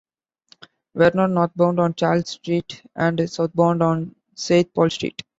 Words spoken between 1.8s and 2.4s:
Charles